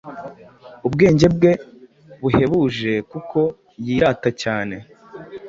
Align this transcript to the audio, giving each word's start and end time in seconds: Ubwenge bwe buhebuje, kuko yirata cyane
Ubwenge 0.87 1.25
bwe 1.35 1.51
buhebuje, 2.21 2.91
kuko 3.11 3.39
yirata 3.85 4.29
cyane 4.41 4.75